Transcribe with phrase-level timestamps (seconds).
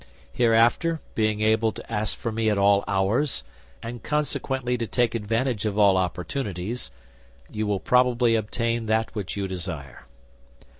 [0.33, 3.43] Hereafter, being able to ask for me at all hours,
[3.83, 6.89] and consequently to take advantage of all opportunities,
[7.51, 10.07] you will probably obtain that which you desire."